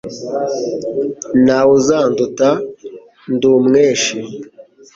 Nta 1.43 1.59
we 1.65 1.71
uzanduta 1.77 2.49
ndi 3.33 3.45
umweshi, 3.57 4.17